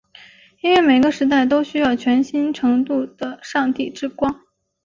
[0.61, 4.41] 因为每个时代都需要全新程度的上帝之光。